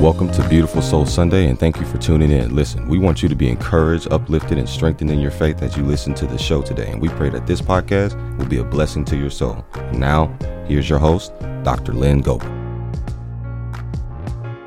[0.00, 2.54] Welcome to Beautiful Soul Sunday, and thank you for tuning in.
[2.54, 5.84] Listen, we want you to be encouraged, uplifted, and strengthened in your faith as you
[5.84, 6.90] listen to the show today.
[6.90, 9.64] And we pray that this podcast will be a blessing to your soul.
[9.94, 10.26] Now,
[10.68, 11.32] here's your host,
[11.62, 11.94] Dr.
[11.94, 12.46] Lynn Goebel.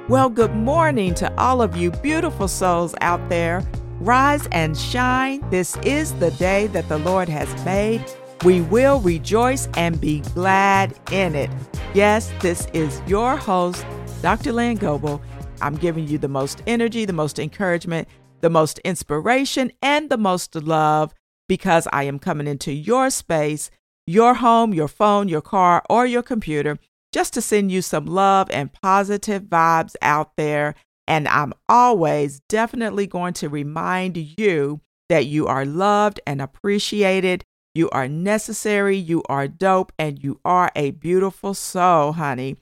[0.10, 3.64] Well, good morning to all of you beautiful souls out there.
[4.00, 5.48] Rise and shine.
[5.52, 8.04] This is the day that the Lord has made.
[8.44, 11.52] We will rejoice and be glad in it.
[11.94, 13.86] Yes, this is your host,
[14.22, 14.52] Dr.
[14.52, 15.22] Lynn Goebel.
[15.62, 18.08] I'm giving you the most energy, the most encouragement,
[18.42, 21.14] the most inspiration, and the most love
[21.48, 23.72] because I am coming into your space,
[24.06, 26.78] your home, your phone, your car, or your computer
[27.14, 30.76] just to send you some love and positive vibes out there.
[31.08, 37.44] And I'm always definitely going to remind you that you are loved and appreciated.
[37.74, 42.58] You are necessary, you are dope, and you are a beautiful soul, honey.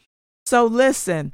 [0.46, 1.34] So, listen,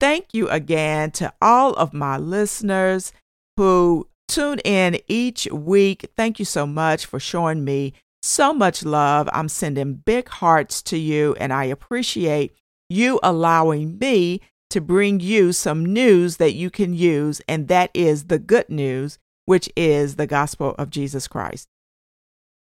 [0.00, 3.12] Thank you again to all of my listeners
[3.56, 6.10] who tune in each week.
[6.16, 9.28] Thank you so much for showing me so much love.
[9.32, 12.54] I'm sending big hearts to you, and I appreciate
[12.88, 18.24] you allowing me to bring you some news that you can use, and that is
[18.24, 21.68] the good news, which is the gospel of Jesus Christ.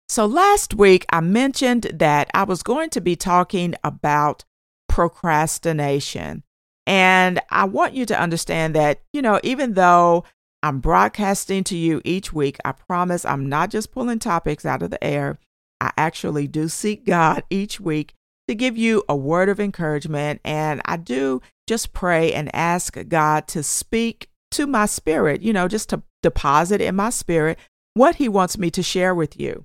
[0.07, 4.45] So, last week I mentioned that I was going to be talking about
[4.87, 6.43] procrastination.
[6.89, 10.23] And I want you to understand that, you know, even though
[10.63, 14.89] I'm broadcasting to you each week, I promise I'm not just pulling topics out of
[14.89, 15.37] the air.
[15.79, 18.15] I actually do seek God each week
[18.47, 20.41] to give you a word of encouragement.
[20.43, 25.67] And I do just pray and ask God to speak to my spirit, you know,
[25.67, 27.59] just to deposit in my spirit
[27.93, 29.63] what He wants me to share with you.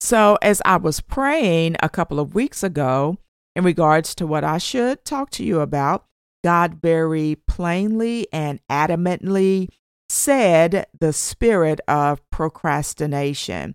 [0.00, 3.18] So, as I was praying a couple of weeks ago
[3.56, 6.04] in regards to what I should talk to you about,
[6.42, 9.68] God very plainly and adamantly
[10.08, 13.74] said the spirit of procrastination.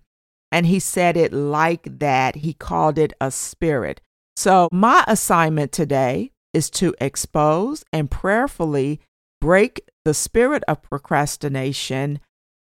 [0.52, 2.36] And he said it like that.
[2.36, 4.00] He called it a spirit.
[4.36, 9.00] So, my assignment today is to expose and prayerfully
[9.40, 12.20] break the spirit of procrastination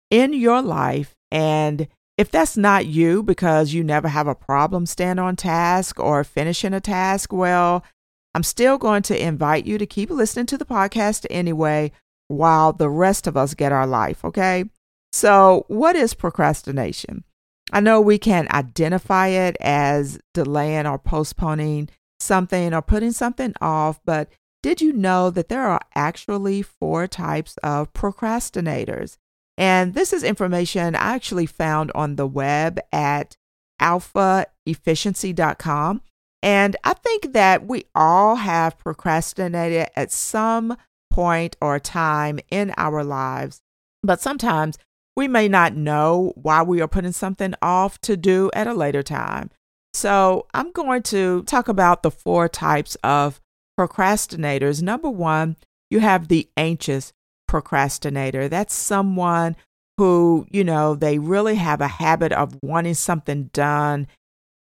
[0.10, 1.16] in your life.
[1.32, 6.24] And if that's not you because you never have a problem staying on task or
[6.24, 7.84] finishing a task, well,
[8.34, 11.92] I'm still going to invite you to keep listening to the podcast anyway
[12.28, 14.66] while the rest of us get our life, okay?
[15.12, 17.26] So, what is procrastination?
[17.74, 24.00] I know we can identify it as delaying or postponing something or putting something off,
[24.06, 24.30] but
[24.64, 29.18] did you know that there are actually four types of procrastinators?
[29.58, 33.36] And this is information I actually found on the web at
[33.82, 36.02] alphaefficiency.com.
[36.44, 40.78] And I think that we all have procrastinated at some
[41.12, 43.62] point or time in our lives,
[44.02, 44.78] but sometimes
[45.16, 49.04] we may not know why we are putting something off to do at a later
[49.04, 49.50] time.
[49.94, 53.42] So, I'm going to talk about the four types of
[53.78, 54.82] procrastinators.
[54.82, 55.58] Number one,
[55.90, 57.12] you have the anxious
[57.48, 58.48] procrastinator.
[58.48, 59.58] That's someone
[59.98, 64.08] who, you know, they really have a habit of wanting something done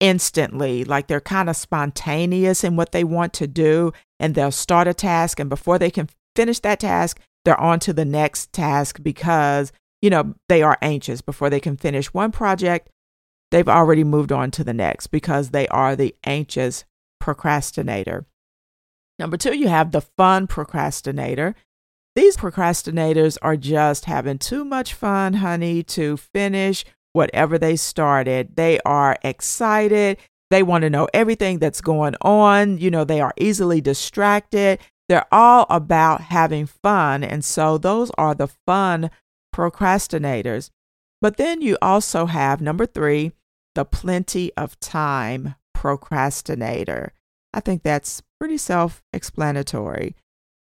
[0.05, 0.85] instantly.
[0.85, 4.93] Like they're kind of spontaneous in what they want to do, and they'll start a
[4.93, 9.71] task, and before they can finish that task, they're on to the next task because,
[10.01, 11.21] you know, they are anxious.
[11.21, 12.89] Before they can finish one project,
[13.49, 16.85] they've already moved on to the next because they are the anxious
[17.19, 18.25] procrastinator.
[19.17, 21.55] Number two, you have the fun procrastinator.
[22.15, 28.55] These procrastinators are just having too much fun, honey, to finish whatever they started.
[28.55, 30.17] They are excited.
[30.51, 32.77] They want to know everything that's going on.
[32.77, 34.79] You know, they are easily distracted.
[35.07, 37.23] They're all about having fun.
[37.23, 39.09] And so those are the fun
[39.55, 40.69] procrastinators.
[41.21, 43.31] But then you also have number three,
[43.73, 47.13] the plenty of time procrastinator.
[47.53, 50.15] I think that's pretty self explanatory.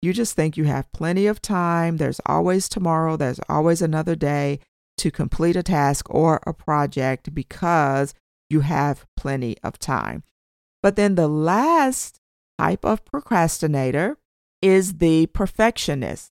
[0.00, 1.96] You just think you have plenty of time.
[1.96, 3.16] There's always tomorrow.
[3.16, 4.60] There's always another day
[4.98, 8.14] to complete a task or a project because
[8.50, 10.22] you have plenty of time.
[10.82, 12.20] But then the last
[12.58, 14.18] type of procrastinator
[14.62, 16.30] is the perfectionist.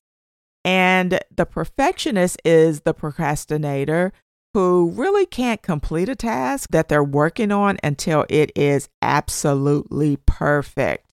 [0.64, 4.12] And the perfectionist is the procrastinator
[4.54, 11.06] who really can't complete a task that they're working on until it is absolutely perfect.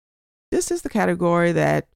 [0.50, 1.88] This is the category that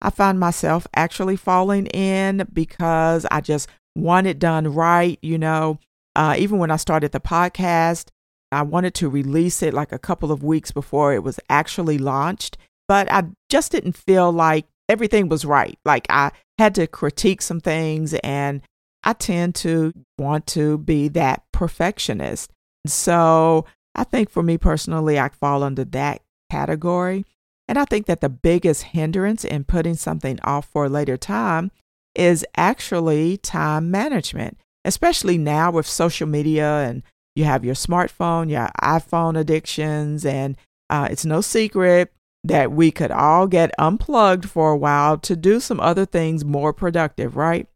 [0.00, 5.18] I find myself actually falling in because I just want it done right.
[5.22, 5.78] You know,
[6.16, 8.08] uh, even when I started the podcast,
[8.52, 12.56] I wanted to release it like a couple of weeks before it was actually launched,
[12.86, 15.78] but I just didn't feel like everything was right.
[15.84, 18.62] Like I had to critique some things and
[19.02, 22.52] I tend to want to be that perfectionist.
[22.86, 27.24] So I think for me personally, I fall under that category.
[27.66, 31.70] And I think that the biggest hindrance in putting something off for a later time
[32.14, 37.02] is actually time management, especially now with social media and
[37.34, 40.56] you have your smartphone, your iPhone addictions, and
[40.88, 42.12] uh, it's no secret
[42.44, 46.72] that we could all get unplugged for a while to do some other things more
[46.72, 47.66] productive, right?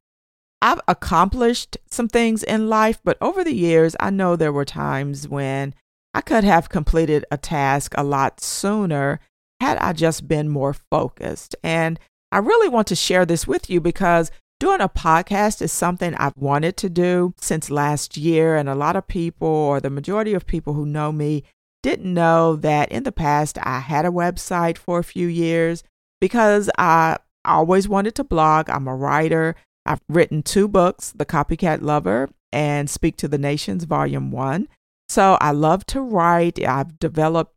[0.60, 5.26] I've accomplished some things in life, but over the years, I know there were times
[5.26, 5.74] when
[6.12, 9.20] I could have completed a task a lot sooner
[9.60, 11.56] had I just been more focused.
[11.62, 11.98] And
[12.30, 14.30] I really want to share this with you because
[14.60, 18.56] doing a podcast is something I've wanted to do since last year.
[18.56, 21.44] And a lot of people, or the majority of people who know me,
[21.82, 25.84] didn't know that in the past I had a website for a few years
[26.20, 28.68] because I always wanted to blog.
[28.68, 29.54] I'm a writer.
[29.86, 34.68] I've written two books, The Copycat Lover and Speak to the Nations, Volume 1.
[35.08, 36.62] So I love to write.
[36.62, 37.54] I've developed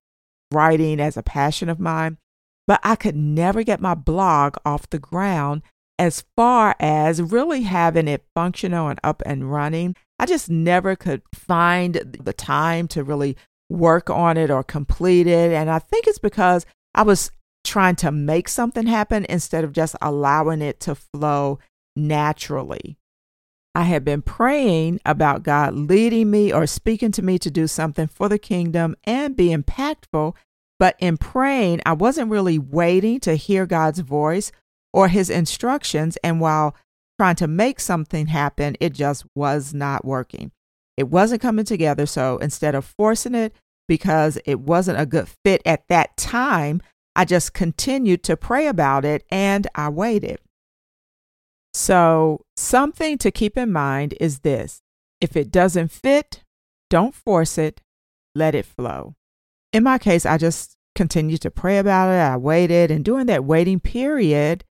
[0.52, 2.18] writing as a passion of mine,
[2.72, 5.62] but I could never get my blog off the ground
[6.00, 9.94] as far as really having it functional and up and running.
[10.18, 13.36] I just never could find the time to really
[13.70, 15.52] work on it or complete it.
[15.52, 16.66] And I think it's because
[16.96, 17.30] I was
[17.66, 21.60] trying to make something happen instead of just allowing it to flow
[21.98, 22.96] naturally.
[23.76, 28.08] I had been praying about God leading me or speaking to me to do something
[28.08, 30.36] for the kingdom and be impactful.
[30.82, 34.52] But in praying, I wasn't really waiting to hear God's voice
[34.92, 36.18] or his instructions.
[36.24, 36.76] And while
[37.20, 40.52] trying to make something happen, it just was not working.
[40.98, 42.08] It wasn't coming together.
[42.08, 43.54] So instead of forcing it
[43.88, 46.82] because it wasn't a good fit at that time,
[47.16, 50.40] I just continued to pray about it and I waited.
[51.76, 54.82] So, something to keep in mind is this
[55.22, 56.44] if it doesn't fit,
[56.90, 57.82] don't force it,
[58.34, 59.14] let it flow.
[59.74, 62.20] In my case, I just continued to pray about it.
[62.20, 64.66] I waited, and during that waiting period,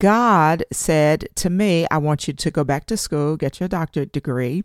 [0.00, 4.12] God said to me, I want you to go back to school, get your doctorate
[4.12, 4.64] degree.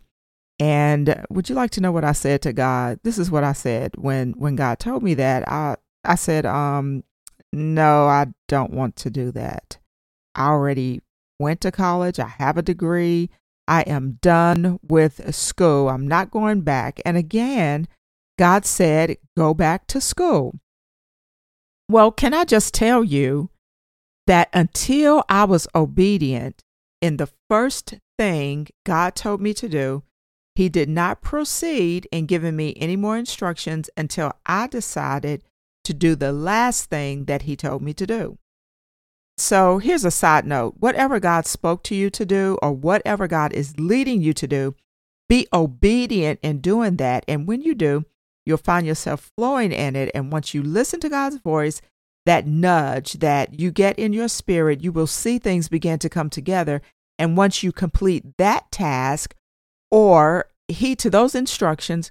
[0.58, 3.00] And would you like to know what I said to God?
[3.02, 5.48] This is what I said when when God told me that.
[5.48, 7.04] I I said, um,
[7.52, 9.78] no, I don't want to do that.
[10.34, 11.00] I already
[11.38, 13.30] went to college, I have a degree,
[13.66, 15.88] I am done with school.
[15.88, 17.00] I'm not going back.
[17.04, 17.88] And again,
[18.42, 20.58] God said, go back to school.
[21.88, 23.50] Well, can I just tell you
[24.26, 26.64] that until I was obedient
[27.00, 30.02] in the first thing God told me to do,
[30.56, 35.44] He did not proceed in giving me any more instructions until I decided
[35.84, 38.38] to do the last thing that He told me to do.
[39.38, 43.52] So here's a side note whatever God spoke to you to do, or whatever God
[43.52, 44.74] is leading you to do,
[45.28, 47.24] be obedient in doing that.
[47.28, 48.04] And when you do,
[48.44, 50.10] you'll find yourself flowing in it.
[50.14, 51.80] And once you listen to God's voice,
[52.26, 56.30] that nudge that you get in your spirit, you will see things begin to come
[56.30, 56.82] together.
[57.18, 59.34] And once you complete that task
[59.90, 62.10] or heed to those instructions,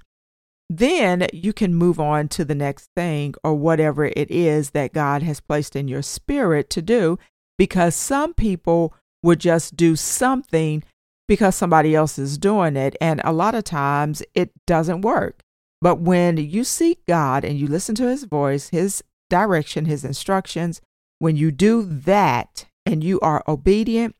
[0.68, 5.22] then you can move on to the next thing or whatever it is that God
[5.22, 7.18] has placed in your spirit to do.
[7.58, 10.82] Because some people would just do something
[11.28, 12.96] because somebody else is doing it.
[13.00, 15.41] And a lot of times it doesn't work.
[15.82, 20.80] But when you seek God and you listen to his voice, his direction, his instructions,
[21.18, 24.14] when you do that and you are obedient,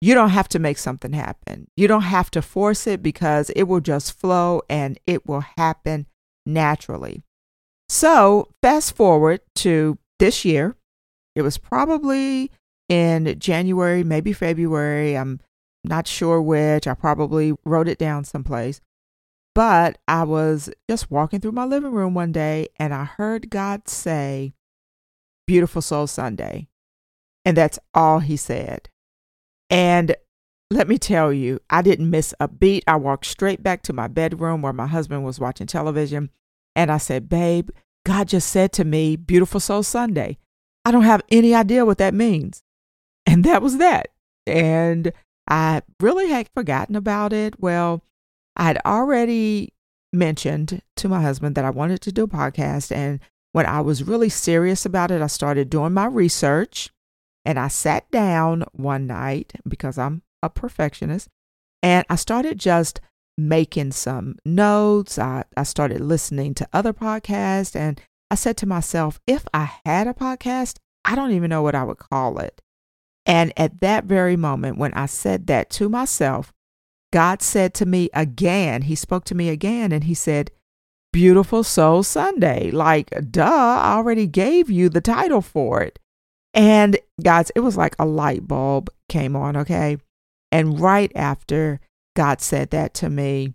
[0.00, 1.68] you don't have to make something happen.
[1.76, 6.06] You don't have to force it because it will just flow and it will happen
[6.46, 7.22] naturally.
[7.90, 10.74] So, fast forward to this year.
[11.36, 12.50] It was probably
[12.88, 15.18] in January, maybe February.
[15.18, 15.40] I'm
[15.84, 16.86] not sure which.
[16.86, 18.80] I probably wrote it down someplace.
[19.54, 23.88] But I was just walking through my living room one day and I heard God
[23.88, 24.54] say,
[25.46, 26.68] Beautiful Soul Sunday.
[27.44, 28.88] And that's all he said.
[29.70, 30.14] And
[30.70, 32.84] let me tell you, I didn't miss a beat.
[32.86, 36.30] I walked straight back to my bedroom where my husband was watching television.
[36.76, 37.70] And I said, Babe,
[38.04, 40.38] God just said to me, Beautiful Soul Sunday.
[40.84, 42.62] I don't have any idea what that means.
[43.26, 44.08] And that was that.
[44.46, 45.12] And
[45.48, 47.60] I really had forgotten about it.
[47.60, 48.02] Well,
[48.58, 49.72] I had already
[50.12, 52.94] mentioned to my husband that I wanted to do a podcast.
[52.94, 53.20] And
[53.52, 56.90] when I was really serious about it, I started doing my research.
[57.44, 61.28] And I sat down one night because I'm a perfectionist
[61.82, 63.00] and I started just
[63.38, 65.18] making some notes.
[65.18, 68.00] I, I started listening to other podcasts and
[68.30, 71.84] I said to myself, if I had a podcast, I don't even know what I
[71.84, 72.60] would call it.
[73.24, 76.52] And at that very moment, when I said that to myself,
[77.12, 80.50] God said to me again, He spoke to me again, and He said,
[81.12, 82.70] Beautiful Soul Sunday.
[82.70, 85.98] Like, duh, I already gave you the title for it.
[86.52, 89.98] And guys, it was like a light bulb came on, okay?
[90.50, 91.80] And right after
[92.14, 93.54] God said that to me,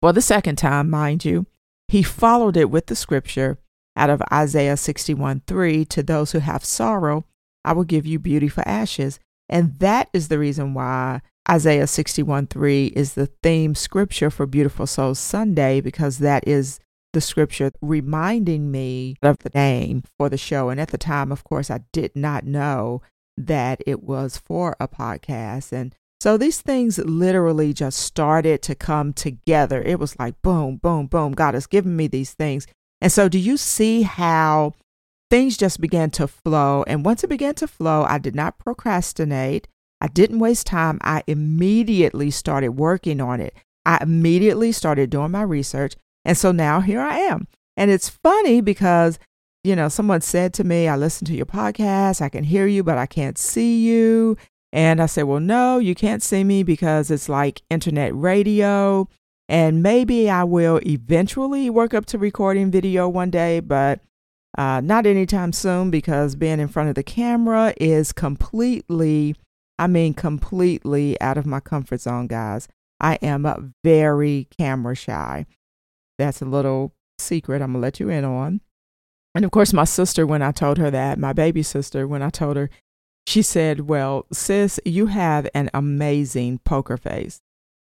[0.00, 1.46] for the second time, mind you,
[1.88, 3.58] he followed it with the scripture
[3.96, 7.24] out of Isaiah 61 3 to those who have sorrow,
[7.64, 9.18] I will give you beauty for ashes.
[9.48, 14.86] And that is the reason why Isaiah 61 3 is the theme scripture for Beautiful
[14.86, 16.78] Souls Sunday, because that is
[17.12, 20.68] the scripture reminding me of the name for the show.
[20.68, 23.00] And at the time, of course, I did not know
[23.36, 25.72] that it was for a podcast.
[25.72, 29.80] And so these things literally just started to come together.
[29.82, 31.32] It was like boom, boom, boom.
[31.32, 32.66] God has given me these things.
[33.00, 34.74] And so, do you see how
[35.30, 36.84] things just began to flow?
[36.86, 39.68] And once it began to flow, I did not procrastinate.
[40.00, 40.98] I didn't waste time.
[41.02, 43.54] I immediately started working on it.
[43.84, 45.96] I immediately started doing my research.
[46.24, 47.48] And so now here I am.
[47.76, 49.18] And it's funny because,
[49.64, 52.82] you know, someone said to me, I listen to your podcast, I can hear you,
[52.82, 54.36] but I can't see you.
[54.72, 59.08] And I said, Well, no, you can't see me because it's like internet radio.
[59.48, 64.00] And maybe I will eventually work up to recording video one day, but
[64.58, 69.36] uh, not anytime soon because being in front of the camera is completely,
[69.78, 72.66] I mean, completely out of my comfort zone, guys.
[73.00, 75.46] I am very camera shy.
[76.18, 78.60] That's a little secret I'm going to let you in on.
[79.32, 82.30] And of course, my sister, when I told her that, my baby sister, when I
[82.30, 82.68] told her,
[83.28, 87.40] she said, Well, sis, you have an amazing poker face.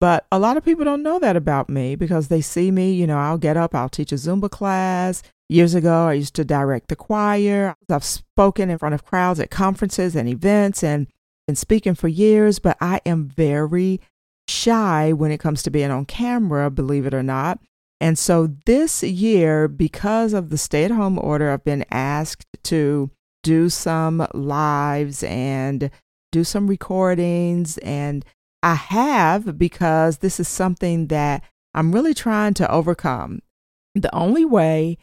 [0.01, 3.08] But a lot of people don't know that about me because they see me, you
[3.08, 5.24] know, I'll get up, I'll teach a Zumba class.
[5.51, 7.75] Years ago, I used to direct the choir.
[7.89, 11.08] I've spoken in front of crowds at conferences and events and
[11.48, 14.00] been speaking for years, but I am very
[14.48, 17.60] shy when it comes to being on camera, believe it or not.
[18.00, 23.10] And so this year, because of the stay at home order, I've been asked to
[23.41, 25.89] do some lives and
[26.32, 27.79] do some recordings.
[27.79, 28.24] And
[28.62, 33.41] I have because this is something that I'm really trying to overcome.
[33.96, 34.98] The only way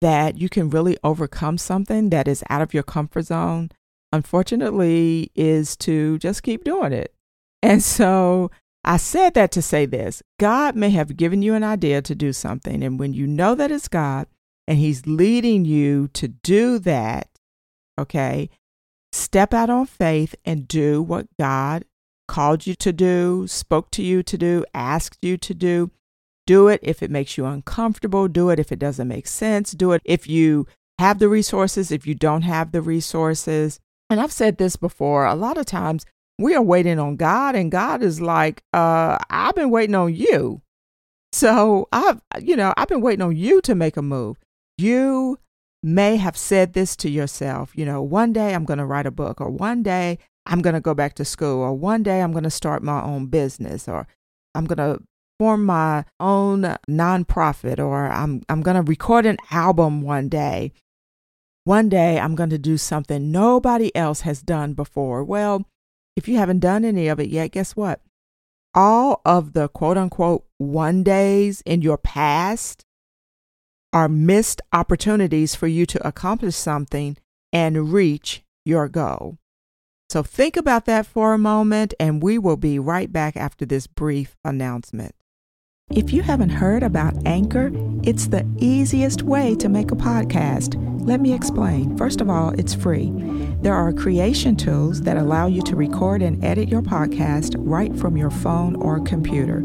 [0.00, 3.70] that you can really overcome something that is out of your comfort zone,
[4.12, 7.14] unfortunately, is to just keep doing it.
[7.62, 8.50] And so
[8.84, 12.32] I said that to say this God may have given you an idea to do
[12.32, 12.82] something.
[12.82, 14.26] And when you know that it's God
[14.68, 17.28] and He's leading you to do that,
[17.98, 18.50] Okay.
[19.12, 21.84] Step out on faith and do what God
[22.28, 25.90] called you to do, spoke to you to do, asked you to do.
[26.46, 28.28] Do it if it makes you uncomfortable.
[28.28, 29.72] Do it if it doesn't make sense.
[29.72, 30.66] Do it if you
[30.98, 33.80] have the resources, if you don't have the resources.
[34.08, 36.06] And I've said this before a lot of times
[36.38, 40.60] we are waiting on God, and God is like, uh, I've been waiting on you.
[41.32, 44.36] So I've, you know, I've been waiting on you to make a move.
[44.78, 45.38] You
[45.82, 49.10] may have said this to yourself, you know, one day I'm going to write a
[49.10, 52.32] book, or one day I'm going to go back to school, or one day I'm
[52.32, 54.06] going to start my own business, or
[54.54, 55.02] I'm going to
[55.38, 60.72] form my own nonprofit, or I'm, I'm going to record an album one day.
[61.64, 65.24] One day I'm going to do something nobody else has done before.
[65.24, 65.66] Well,
[66.16, 68.00] if you haven't done any of it yet, guess what?
[68.74, 72.84] All of the quote unquote one days in your past
[73.92, 77.16] are missed opportunities for you to accomplish something
[77.52, 79.38] and reach your goal.
[80.08, 83.86] So think about that for a moment, and we will be right back after this
[83.86, 85.14] brief announcement.
[85.92, 87.70] If you haven't heard about Anchor,
[88.02, 90.74] it's the easiest way to make a podcast.
[91.06, 91.96] Let me explain.
[91.96, 93.12] First of all, it's free.
[93.62, 98.16] There are creation tools that allow you to record and edit your podcast right from
[98.16, 99.62] your phone or computer.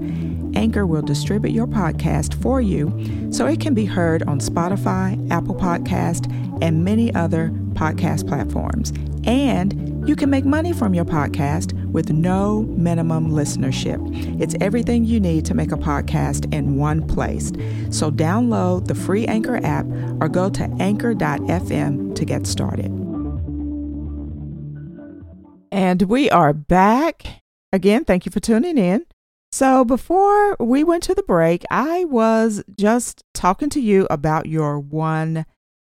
[0.54, 5.56] Anchor will distribute your podcast for you so it can be heard on Spotify, Apple
[5.56, 8.92] Podcast, and many other podcast platforms.
[9.24, 14.00] And you can make money from your podcast with no minimum listenership.
[14.42, 17.52] It's everything you need to make a podcast in one place.
[17.92, 19.86] So download the free Anchor app
[20.20, 22.92] or go to anchor.fm to get started.
[25.72, 27.42] And we are back.
[27.72, 29.06] Again, thank you for tuning in.
[29.54, 34.80] So, before we went to the break, I was just talking to you about your
[34.80, 35.46] one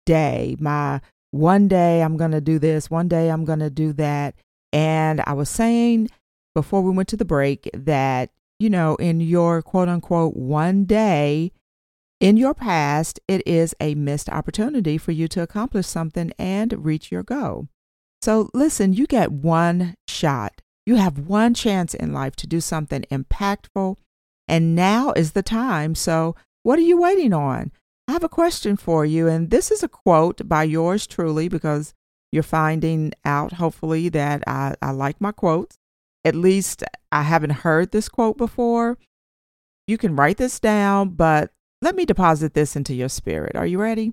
[0.04, 0.56] day.
[0.58, 1.00] My
[1.36, 4.34] one day I'm going to do this, one day I'm going to do that.
[4.72, 6.10] And I was saying
[6.54, 11.52] before we went to the break that, you know, in your quote unquote one day,
[12.18, 17.12] in your past, it is a missed opportunity for you to accomplish something and reach
[17.12, 17.68] your goal.
[18.22, 20.62] So, listen, you get one shot.
[20.86, 23.96] You have one chance in life to do something impactful,
[24.48, 25.94] and now is the time.
[25.94, 27.70] So, what are you waiting on?
[28.08, 31.92] I have a question for you, and this is a quote by yours truly because
[32.30, 35.76] you're finding out, hopefully, that I, I like my quotes.
[36.24, 38.98] At least I haven't heard this quote before.
[39.86, 41.50] You can write this down, but
[41.82, 43.56] let me deposit this into your spirit.
[43.56, 44.12] Are you ready?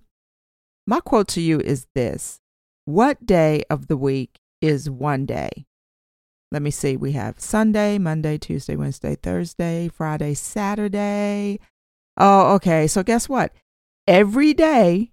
[0.85, 2.39] My quote to you is this
[2.85, 5.65] What day of the week is one day?
[6.51, 6.97] Let me see.
[6.97, 11.59] We have Sunday, Monday, Tuesday, Wednesday, Thursday, Friday, Saturday.
[12.17, 12.85] Oh, okay.
[12.85, 13.51] So, guess what?
[14.07, 15.11] Every day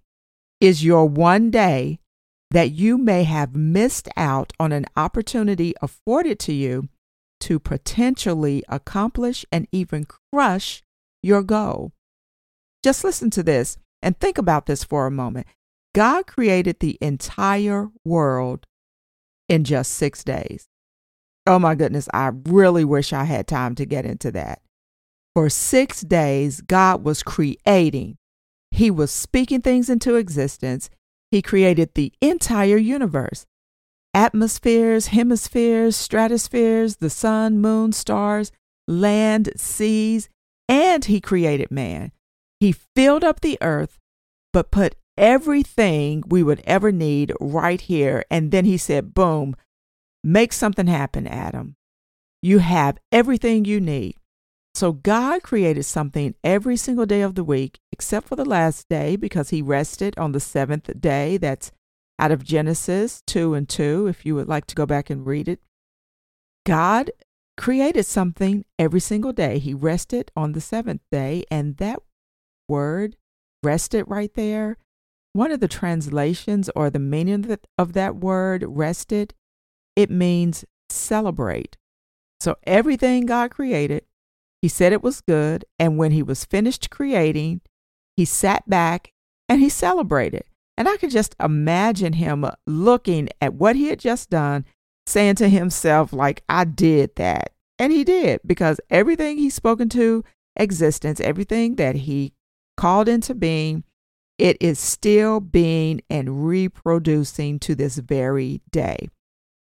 [0.61, 2.00] is your one day
[2.50, 6.88] that you may have missed out on an opportunity afforded to you
[7.40, 10.82] to potentially accomplish and even crush
[11.23, 11.92] your goal.
[12.82, 15.47] Just listen to this and think about this for a moment.
[15.94, 18.66] God created the entire world
[19.49, 20.66] in just six days.
[21.47, 24.62] Oh my goodness, I really wish I had time to get into that.
[25.35, 28.16] For six days, God was creating,
[28.81, 30.89] He was speaking things into existence.
[31.31, 33.45] He created the entire universe
[34.15, 38.53] atmospheres, hemispheres, stratospheres, the sun, moon, stars,
[38.89, 40.31] land, seas,
[40.67, 42.13] and He created man.
[42.59, 43.99] He filled up the earth,
[44.51, 48.25] but put everything we would ever need right here.
[48.31, 49.57] And then he said, Boom,
[50.25, 51.77] make something happen, Adam.
[52.41, 54.17] You have everything you need.
[54.81, 59.15] So God created something every single day of the week, except for the last day,
[59.15, 61.37] because he rested on the seventh day.
[61.37, 61.71] That's
[62.19, 65.49] out of Genesis 2 and 2, if you would like to go back and read
[65.49, 65.61] it.
[66.65, 67.11] God
[67.59, 69.59] created something every single day.
[69.59, 71.99] He rested on the seventh day, and that
[72.67, 73.17] word
[73.63, 74.79] rested right there.
[75.35, 79.35] One of the translations or the meaning of that word rested,
[79.95, 81.77] it means celebrate.
[82.40, 84.07] So everything God created,
[84.62, 85.64] he said it was good.
[85.79, 87.61] And when he was finished creating,
[88.16, 89.12] he sat back
[89.49, 90.44] and he celebrated.
[90.77, 94.64] And I could just imagine him looking at what he had just done,
[95.07, 97.53] saying to himself, like, I did that.
[97.79, 100.25] And he did, because everything he spoke into
[100.57, 102.33] existence, everything that he
[102.77, 103.85] called into being,
[104.38, 109.09] it is still being and reproducing to this very day.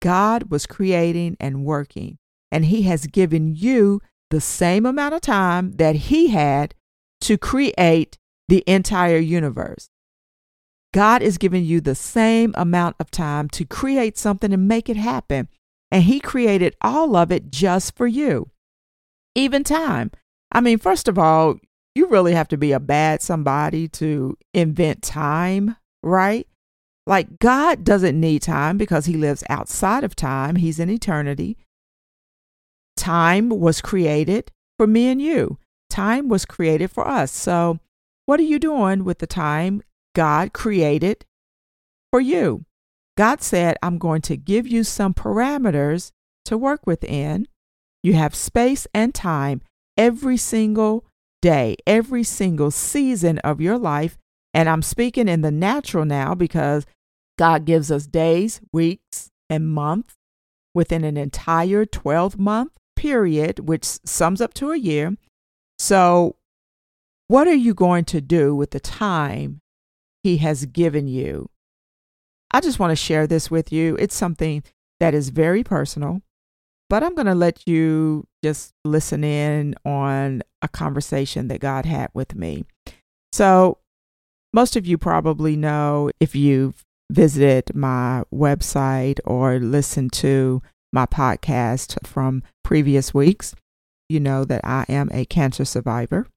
[0.01, 2.19] God was creating and working,
[2.51, 6.73] and He has given you the same amount of time that He had
[7.21, 8.17] to create
[8.47, 9.89] the entire universe.
[10.93, 14.97] God is giving you the same amount of time to create something and make it
[14.97, 15.47] happen.
[15.91, 18.49] And He created all of it just for you.
[19.35, 20.11] Even time.
[20.51, 21.59] I mean, first of all,
[21.95, 26.47] you really have to be a bad somebody to invent time, right?
[27.05, 31.57] Like God doesn't need time because he lives outside of time, he's in eternity.
[32.97, 35.57] Time was created for me and you.
[35.89, 37.31] Time was created for us.
[37.31, 37.79] So,
[38.25, 39.81] what are you doing with the time
[40.15, 41.25] God created
[42.11, 42.65] for you?
[43.17, 46.11] God said, I'm going to give you some parameters
[46.45, 47.47] to work within.
[48.03, 49.61] You have space and time
[49.97, 51.05] every single
[51.41, 54.17] day, every single season of your life.
[54.53, 56.85] And I'm speaking in the natural now because
[57.37, 60.15] God gives us days, weeks, and months
[60.73, 62.71] within an entire 12 month
[63.01, 65.15] period, which sums up to a year.
[65.79, 66.35] So,
[67.27, 69.61] what are you going to do with the time
[70.23, 71.49] He has given you?
[72.51, 73.95] I just want to share this with you.
[73.97, 74.63] It's something
[74.99, 76.21] that is very personal
[76.91, 82.09] but I'm going to let you just listen in on a conversation that God had
[82.13, 82.65] with me.
[83.31, 83.77] So,
[84.51, 92.05] most of you probably know if you've visited my website or listened to my podcast
[92.05, 93.55] from previous weeks,
[94.09, 96.27] you know that I am a cancer survivor.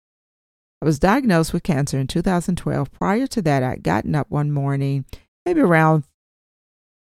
[0.80, 2.92] I was diagnosed with cancer in 2012.
[2.92, 5.04] Prior to that, I'd gotten up one morning,
[5.44, 6.04] maybe around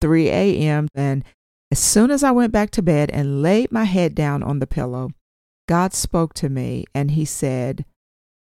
[0.01, 1.23] 3 a.m., and
[1.71, 4.67] as soon as I went back to bed and laid my head down on the
[4.67, 5.09] pillow,
[5.67, 7.85] God spoke to me and He said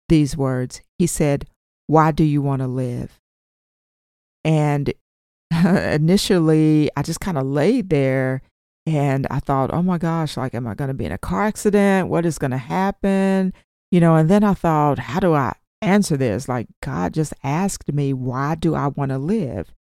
[0.09, 1.47] these words He said,
[1.87, 3.21] Why do you want to live?
[4.45, 4.93] And
[5.65, 8.43] initially, I just kind of laid there
[8.87, 11.45] and I thought, oh my gosh, like, am I going to be in a car
[11.45, 12.09] accident?
[12.09, 13.53] What is going to happen?
[13.91, 16.49] You know, and then I thought, how do I answer this?
[16.49, 19.73] Like, God just asked me, why do I want to live?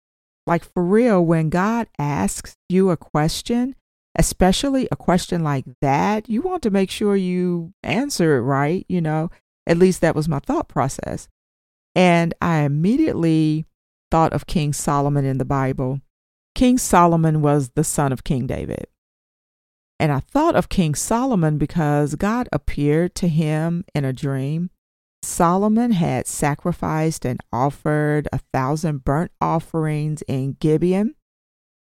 [0.46, 3.76] Like for real, when God asks you a question,
[4.18, 9.00] especially a question like that, you want to make sure you answer it right, you
[9.00, 9.30] know,
[9.66, 11.28] At least that was my thought process.
[11.94, 13.66] And I immediately
[14.10, 16.00] thought of King Solomon in the Bible.
[16.60, 18.86] King Solomon was the son of King David.
[19.98, 24.68] And I thought of King Solomon because God appeared to him in a dream.
[25.22, 31.14] Solomon had sacrificed and offered a thousand burnt offerings in Gibeon.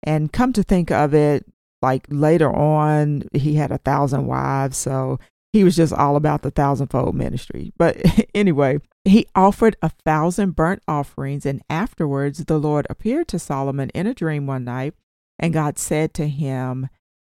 [0.01, 1.45] And come to think of it,
[1.83, 4.75] like later on, he had a thousand wives.
[4.75, 5.19] So
[5.53, 7.71] he was just all about the thousandfold ministry.
[7.77, 7.97] But
[8.35, 14.07] anyway, he offered a thousand burnt offerings, and afterwards the Lord appeared to Solomon in
[14.07, 14.95] a dream one night,
[15.37, 16.89] and God said to him,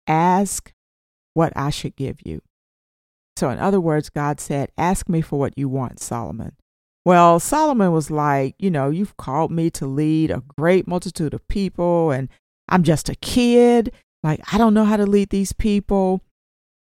[0.09, 0.72] Ask
[1.35, 2.42] what I should give you.
[3.37, 6.57] So, in other words, God said, Ask me for what you want, Solomon.
[7.04, 11.46] Well, Solomon was like, You know, you've called me to lead a great multitude of
[11.46, 12.28] people, and
[12.68, 13.92] I'm just a kid.
[14.24, 16.22] Like, I don't know how to lead these people.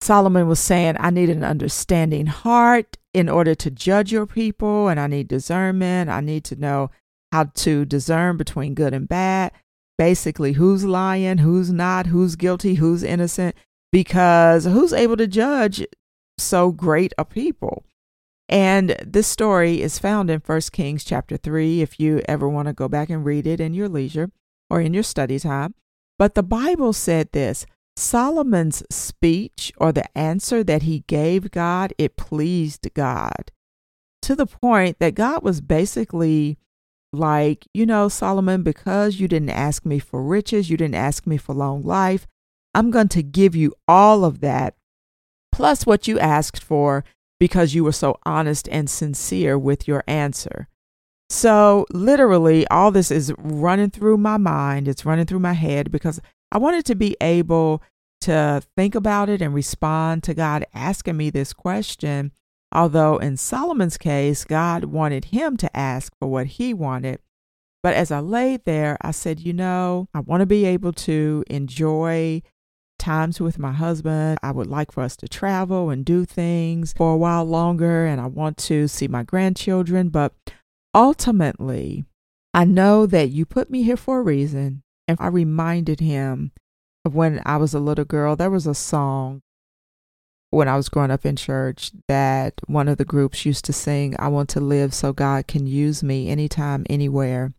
[0.04, 5.00] Solomon was saying, I need an understanding heart in order to judge your people, and
[5.00, 6.10] I need discernment.
[6.10, 6.92] I need to know
[7.32, 9.54] how to discern between good and bad.
[9.98, 13.56] Basically, who's lying, who's not, who's guilty, who's innocent,
[13.94, 15.86] because who's able to judge
[16.38, 17.86] so great a people?
[18.50, 22.74] And this story is found in 1 Kings chapter 3 if you ever want to
[22.74, 24.32] go back and read it in your leisure
[24.70, 25.76] or in your study time.
[26.20, 32.18] But the Bible said this Solomon's speech or the answer that he gave God, it
[32.18, 33.52] pleased God
[34.24, 36.58] to the point that God was basically
[37.12, 41.38] like, you know, Solomon, because you didn't ask me for riches, you didn't ask me
[41.38, 42.26] for long life,
[42.74, 44.76] I'm going to give you all of that,
[45.52, 47.04] plus what you asked for
[47.40, 50.68] because you were so honest and sincere with your answer.
[51.30, 54.88] So, literally, all this is running through my mind.
[54.88, 56.22] It's running through my head because
[56.54, 57.82] I wanted to be able
[58.22, 62.32] to think about it and respond to God asking me this question.
[62.72, 67.20] Although in Solomon's case, God wanted him to ask for what he wanted.
[67.82, 71.44] But as I laid there, I said, you know, I want to be able to
[71.48, 72.44] enjoy
[73.00, 74.38] times with my husband.
[74.44, 78.22] I would like for us to travel and do things for a while longer, and
[78.22, 80.10] I want to see my grandchildren.
[80.10, 80.34] But
[80.94, 82.06] ultimately,
[82.54, 84.83] I know that you put me here for a reason.
[85.08, 86.52] And I reminded him
[87.06, 89.42] of when I was a little girl, there was a song
[90.50, 94.16] when I was growing up in church that one of the groups used to sing,
[94.20, 97.54] I want to live so God can use me anytime, anywhere.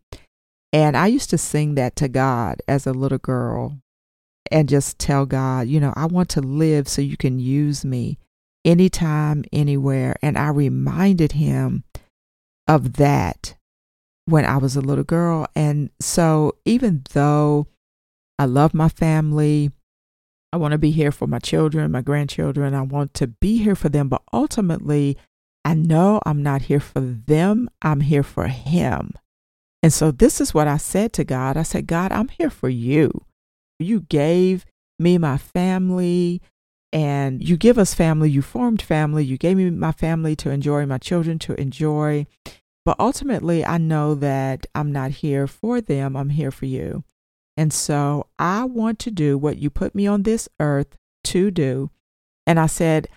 [0.72, 3.78] And I used to sing that to God as a little girl
[4.50, 8.18] and just tell God, you know, I want to live so you can use me
[8.64, 10.16] anytime, anywhere.
[10.22, 11.84] And I reminded him
[12.68, 13.56] of that
[14.26, 15.46] when I was a little girl.
[15.54, 17.66] And so even though
[18.38, 19.70] I love my family,
[20.52, 23.74] I want to be here for my children, my grandchildren, I want to be here
[23.74, 25.18] for them, but ultimately,
[25.64, 29.14] I know I'm not here for them, I'm here for Him.
[29.82, 32.68] And so this is what I said to God I said, God, I'm here for
[32.68, 33.10] you.
[33.78, 34.64] You gave
[34.98, 36.40] me my family
[36.92, 38.30] and you give us family.
[38.30, 39.24] You formed family.
[39.24, 42.26] You gave me my family to enjoy, my children to enjoy.
[42.84, 46.16] But ultimately, I know that I'm not here for them.
[46.16, 47.04] I'm here for you.
[47.56, 51.90] And so I want to do what you put me on this earth to do.
[52.46, 53.08] And I said,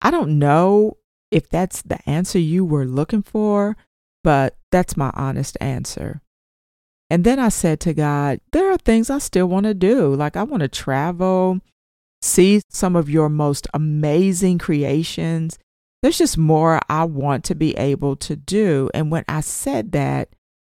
[0.00, 0.98] I don't know
[1.30, 3.76] if that's the answer you were looking for,
[4.22, 6.20] but that's my honest answer.
[7.08, 10.14] And then I said to God, there are things I still want to do.
[10.14, 11.60] Like I want to travel,
[12.20, 15.58] see some of your most amazing creations.
[16.02, 18.90] There's just more I want to be able to do.
[18.94, 20.28] And when I said that,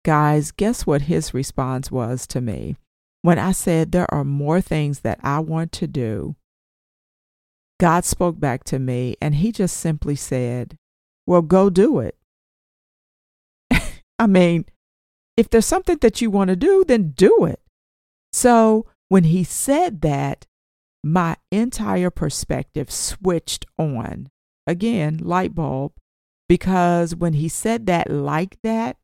[0.04, 2.76] guys, guess what his response was to me?
[3.22, 6.34] When I said there are more things that I want to do,
[7.78, 10.76] God spoke back to me and he just simply said,
[11.26, 12.16] Well, go do it.
[14.18, 14.66] I mean,
[15.36, 17.60] if there's something that you want to do, then do it.
[18.32, 20.46] So when he said that,
[21.04, 24.28] my entire perspective switched on.
[24.66, 25.92] Again, light bulb.
[26.48, 28.96] Because when he said that like that,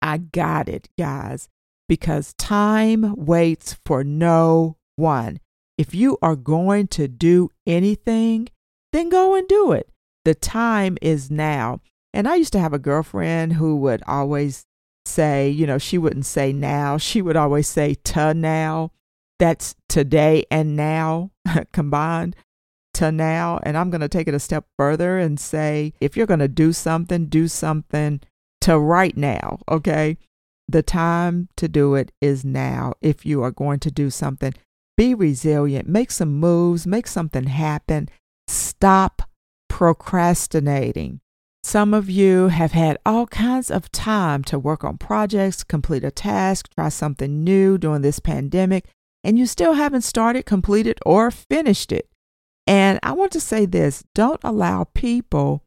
[0.00, 1.48] I got it, guys.
[1.88, 5.40] Because time waits for no one.
[5.78, 8.48] If you are going to do anything,
[8.92, 9.88] then go and do it.
[10.24, 11.80] The time is now.
[12.12, 14.64] And I used to have a girlfriend who would always
[15.04, 18.92] say, you know, she wouldn't say now, she would always say to now.
[19.38, 21.30] That's today and now
[21.72, 22.36] combined
[22.96, 23.60] to now.
[23.62, 26.48] And I'm going to take it a step further and say, if you're going to
[26.48, 28.20] do something, do something
[28.62, 30.18] to right now, okay?
[30.68, 32.94] The time to do it is now.
[33.00, 34.52] If you are going to do something,
[34.96, 38.08] be resilient, make some moves, make something happen.
[38.48, 39.22] Stop
[39.68, 41.20] procrastinating.
[41.62, 46.10] Some of you have had all kinds of time to work on projects, complete a
[46.10, 48.86] task, try something new during this pandemic,
[49.22, 52.08] and you still haven't started, completed, or finished it.
[52.66, 55.64] And I want to say this don't allow people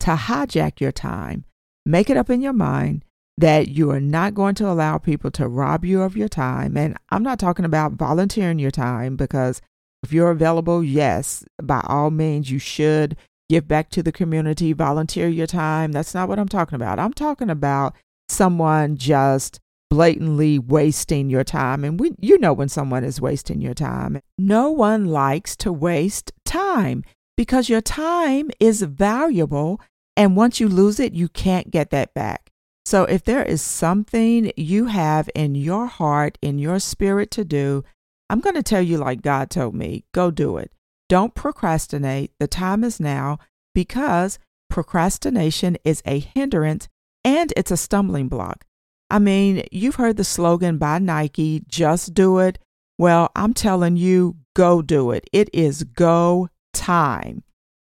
[0.00, 1.44] to hijack your time.
[1.86, 3.04] Make it up in your mind
[3.36, 6.76] that you are not going to allow people to rob you of your time.
[6.76, 9.60] And I'm not talking about volunteering your time because
[10.02, 13.16] if you're available, yes, by all means, you should
[13.48, 15.92] give back to the community, volunteer your time.
[15.92, 16.98] That's not what I'm talking about.
[16.98, 17.94] I'm talking about
[18.28, 19.60] someone just
[19.94, 21.84] blatantly wasting your time.
[21.84, 24.20] And we, you know when someone is wasting your time.
[24.36, 27.04] No one likes to waste time
[27.36, 29.80] because your time is valuable.
[30.16, 32.50] And once you lose it, you can't get that back.
[32.84, 37.84] So if there is something you have in your heart, in your spirit to do,
[38.28, 40.72] I'm going to tell you like God told me go do it.
[41.08, 42.32] Don't procrastinate.
[42.40, 43.38] The time is now
[43.76, 46.88] because procrastination is a hindrance
[47.24, 48.64] and it's a stumbling block.
[49.10, 52.58] I mean, you've heard the slogan by Nike, just do it.
[52.98, 55.28] Well, I'm telling you, go do it.
[55.32, 57.44] It is go time.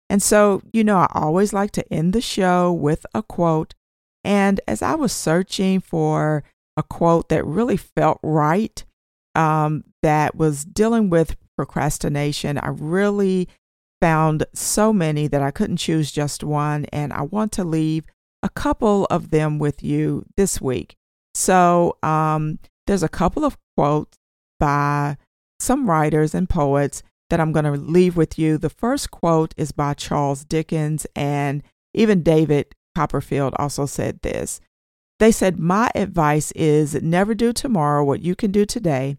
[0.08, 3.74] And so, you know, I always like to end the show with a quote.
[4.24, 6.44] And as I was searching for
[6.76, 8.84] a quote that really felt right,
[9.34, 13.48] um, that was dealing with procrastination, I really
[14.00, 16.84] found so many that I couldn't choose just one.
[16.86, 18.06] And I want to leave
[18.46, 20.96] a couple of them with you this week.
[21.34, 24.16] So um, there's a couple of quotes
[24.60, 25.16] by
[25.58, 28.56] some writers and poets that I'm going to leave with you.
[28.56, 34.60] The first quote is by Charles Dickens, and even David Copperfield also said this.
[35.18, 39.16] They said, My advice is never do tomorrow what you can do today.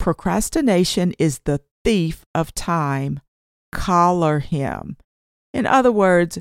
[0.00, 3.20] Procrastination is the thief of time.
[3.70, 4.96] Collar him.
[5.52, 6.40] In other words,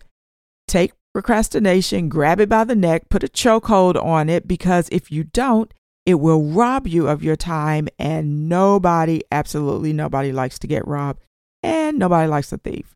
[0.67, 5.23] take procrastination, grab it by the neck, put a chokehold on it, because if you
[5.23, 5.73] don't,
[6.05, 11.21] it will rob you of your time, and nobody, absolutely nobody, likes to get robbed,
[11.61, 12.95] and nobody likes a thief.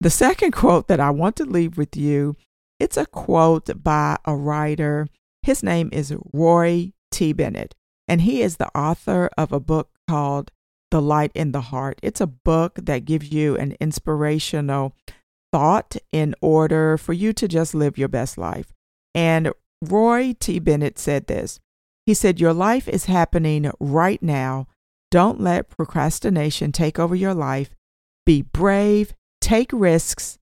[0.00, 2.36] The second quote that I want to leave with you,
[2.78, 5.08] it's a quote by a writer.
[5.42, 7.32] His name is Roy T.
[7.32, 7.74] Bennett,
[8.06, 10.50] and he is the author of a book called
[10.90, 12.00] The Light in the Heart.
[12.02, 14.94] It's a book that gives you an inspirational
[15.54, 18.72] thought in order for you to just live your best life.
[19.14, 20.58] And Roy T.
[20.58, 21.60] Bennett said this
[22.06, 24.66] He said, Your life is happening right now.
[25.12, 27.76] Don't let procrastination take over your life.
[28.26, 30.40] Be brave, take risks.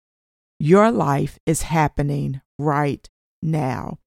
[0.58, 3.06] Your life is happening right
[3.42, 3.98] now.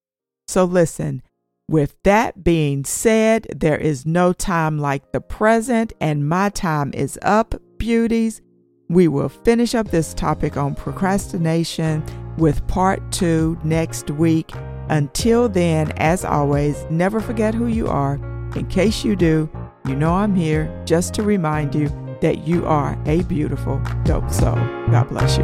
[0.48, 1.22] So listen,
[1.70, 7.20] with that being said, there is no time like the present, and my time is
[7.22, 8.42] up, beauties.
[8.88, 12.04] We will finish up this topic on procrastination
[12.38, 14.52] with part two next week.
[14.90, 18.16] Until then, as always, never forget who you are.
[18.56, 19.50] In case you do,
[19.88, 21.90] you know I'm here just to remind you
[22.22, 24.56] that you are a beautiful, dope soul.
[24.92, 25.44] God bless you.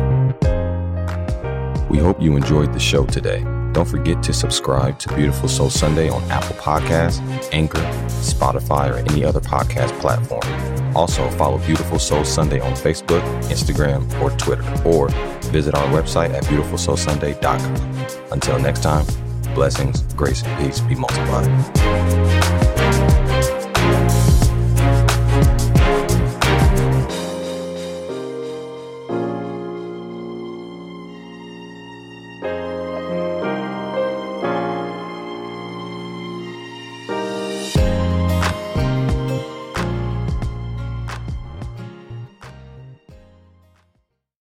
[1.89, 3.43] We hope you enjoyed the show today.
[3.73, 9.25] Don't forget to subscribe to Beautiful Soul Sunday on Apple Podcasts, Anchor, Spotify, or any
[9.25, 10.80] other podcast platform.
[10.95, 15.09] Also, follow Beautiful Soul Sunday on Facebook, Instagram, or Twitter, or
[15.51, 18.31] visit our website at beautifulsoulsunday.com.
[18.31, 19.05] Until next time,
[19.53, 22.30] blessings, grace, and peace be multiplied.